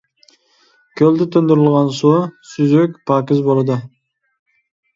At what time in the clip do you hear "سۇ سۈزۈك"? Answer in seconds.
1.99-2.99